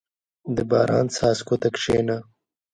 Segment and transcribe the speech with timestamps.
[0.55, 2.17] •د باران څاڅکو ته کښېنه.